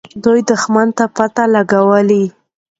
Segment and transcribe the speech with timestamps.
[0.23, 2.23] دوی دښمن ته پته لګولې.